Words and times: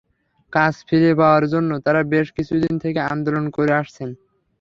কাজ 0.53 0.73
ফিরে 0.87 1.11
পাওয়ার 1.19 1.43
জন্য 1.53 1.71
তাঁরা 1.85 2.01
বেশ 2.13 2.27
কিছুদিন 2.37 2.73
থেকে 2.83 2.99
আন্দোলন 3.11 3.45
করে 3.49 3.71
আসছেন। 3.81 4.09